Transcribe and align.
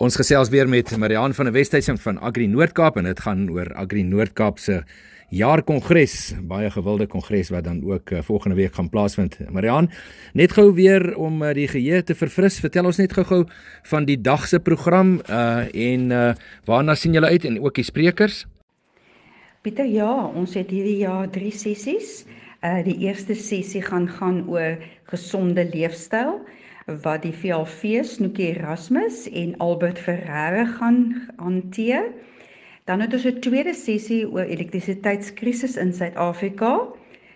Ons 0.00 0.16
gesels 0.16 0.48
weer 0.48 0.64
met 0.64 0.88
Marian 0.96 1.34
van 1.36 1.50
die 1.50 1.52
Wesduisen 1.52 1.98
van 2.00 2.16
Agri 2.24 2.46
Noord-Kaap 2.48 2.94
en 2.96 3.04
dit 3.04 3.18
gaan 3.20 3.42
oor 3.52 3.68
Agri 3.76 4.00
Noord-Kaap 4.00 4.56
se 4.56 4.78
jaarkongres, 5.28 6.14
baie 6.48 6.70
gewilde 6.72 7.04
kongres 7.12 7.50
wat 7.52 7.66
dan 7.66 7.82
ook 7.84 8.14
uh, 8.16 8.22
volgende 8.24 8.56
week 8.56 8.78
gaan 8.78 8.88
plaasvind. 8.88 9.36
Marian, 9.52 9.90
net 10.32 10.54
gou 10.56 10.70
weer 10.78 11.04
om 11.20 11.42
uh, 11.44 11.50
die 11.52 11.66
geheue 11.68 12.00
te 12.00 12.16
verfris, 12.16 12.56
vertel 12.64 12.88
ons 12.88 12.96
net 12.96 13.12
gou-gou 13.12 13.42
van 13.90 14.08
die 14.08 14.16
dag 14.16 14.46
se 14.48 14.62
program 14.64 15.18
uh 15.28 15.68
en 15.68 16.08
uh 16.16 16.22
waarna 16.64 16.96
sien 16.96 17.12
julle 17.18 17.28
uit 17.28 17.44
en 17.44 17.60
ook 17.60 17.76
die 17.76 17.84
sprekers? 17.84 18.46
Pieter, 19.60 19.84
ja, 19.84 20.14
ons 20.32 20.56
het 20.56 20.72
hierdie 20.72 21.02
jaar 21.02 21.28
3 21.28 21.52
sessies. 21.52 22.22
Uh 22.64 22.80
die 22.88 22.96
eerste 23.04 23.36
sessie 23.36 23.84
gaan 23.84 24.08
gaan 24.08 24.46
oor 24.48 24.80
gesonde 25.12 25.68
leefstyl 25.68 26.38
wat 27.02 27.22
die 27.22 27.32
VLV 27.32 28.04
Snoekie 28.04 28.54
Erasmus 28.54 29.24
en 29.30 29.56
Albert 29.58 29.98
Ferreira 29.98 30.64
gaan 30.64 31.00
hanteer. 31.36 32.10
Dan 32.84 33.00
het 33.00 33.12
ons 33.12 33.24
'n 33.24 33.40
tweede 33.40 33.74
sessie 33.74 34.28
oor 34.28 34.44
elektrisiteitskrisis 34.44 35.76
in 35.76 35.92
Suid-Afrika. 35.92 36.88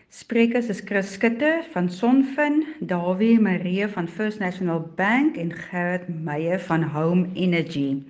Sprekers 0.08 0.68
is 0.68 0.80
Chris 0.84 1.12
Skutte 1.12 1.62
van 1.72 1.90
Sonfin, 1.90 2.64
Dawie 2.80 3.40
Marie 3.40 3.86
van 3.86 4.08
First 4.08 4.38
National 4.38 4.90
Bank 4.96 5.36
en 5.36 5.52
Gerard 5.52 6.08
Meyer 6.08 6.60
van 6.60 6.82
Home 6.82 7.26
Energy. 7.34 8.02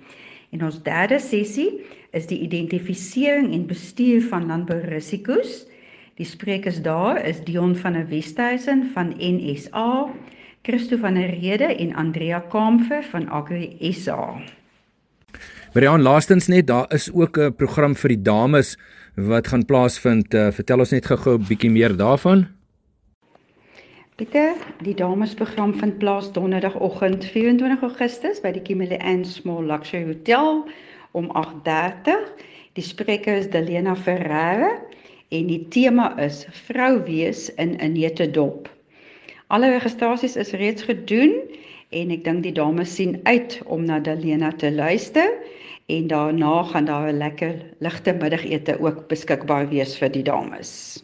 En 0.49 0.63
ons 0.63 0.83
derde 0.83 1.19
sessie 1.19 1.81
is 2.11 2.27
die 2.27 2.39
identifisering 2.39 3.53
en 3.53 3.65
bestuur 3.67 4.21
van 4.21 4.45
landbourisiko's. 4.45 5.65
Die 6.15 6.25
sprekers 6.25 6.81
daar 6.81 7.25
is 7.25 7.43
Dion 7.43 7.75
van 7.75 7.93
der 7.93 8.07
Westhuizen 8.07 8.85
van 8.93 9.13
NSA, 9.17 10.07
Christo 10.65 10.97
van 10.97 11.13
der 11.13 11.29
Rede 11.29 11.67
en 11.77 11.95
Andrea 11.95 12.39
Kaamfer 12.39 13.03
van 13.11 13.29
Agri 13.29 13.77
SA. 13.93 14.41
Brian, 15.73 16.01
laastens 16.01 16.47
net, 16.47 16.67
daar 16.67 16.93
is 16.93 17.11
ook 17.13 17.37
'n 17.37 17.53
program 17.55 17.95
vir 17.95 18.09
die 18.09 18.21
dames 18.21 18.77
wat 19.15 19.47
gaan 19.47 19.65
plaasvind. 19.65 20.33
Uh, 20.33 20.51
vertel 20.51 20.79
ons 20.79 20.89
net 20.89 21.05
gou-gou 21.05 21.37
'n 21.37 21.45
bietjie 21.47 21.69
meer 21.69 21.95
daarvan. 21.95 22.47
Pieter, 24.15 24.55
die 24.81 24.95
damesprogram 24.95 25.73
vind 25.79 25.97
plaas 25.97 26.31
donderdagoggend 26.31 27.25
24 27.25 27.81
Augustus 27.81 28.41
by 28.41 28.51
die 28.51 28.61
Kimberley 28.61 28.97
Ann 28.97 29.25
Small 29.25 29.65
Luxury 29.65 30.05
Hotel 30.05 30.67
om 31.11 31.29
8:30. 31.33 32.33
Die 32.73 32.83
spreker 32.83 33.37
is 33.37 33.49
Delena 33.49 33.95
Ferreira 33.95 34.81
en 35.29 35.47
die 35.47 35.67
tema 35.69 36.17
is 36.17 36.45
vrou 36.49 37.03
wees 37.03 37.53
in 37.53 37.77
'n 37.77 37.91
nette 37.91 38.31
dop. 38.31 38.74
Alle 39.47 39.69
registrasies 39.69 40.35
is 40.35 40.51
reeds 40.57 40.87
gedoen 40.87 41.35
en 41.93 42.11
ek 42.15 42.23
dink 42.25 42.41
die 42.43 42.53
dames 42.55 42.95
sien 42.97 43.19
uit 43.29 43.59
om 43.69 43.83
na 43.85 43.99
Dalena 44.01 44.49
te 44.57 44.71
luister 44.73 45.29
en 45.85 46.07
daarna 46.09 46.63
gaan 46.71 46.85
daar 46.89 47.11
'n 47.11 47.17
lekker 47.21 47.53
ligte 47.79 48.13
middagete 48.13 48.79
ook 48.81 49.07
beskikbaar 49.07 49.69
wees 49.69 49.93
vir 49.97 50.09
die 50.09 50.23
dames. 50.23 51.03